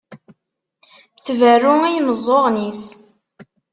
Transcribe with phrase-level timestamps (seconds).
[1.25, 2.83] Tberru i yimeẓẓuɣen-is.